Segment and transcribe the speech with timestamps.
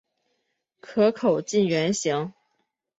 [0.79, 2.33] 壳口近圆形。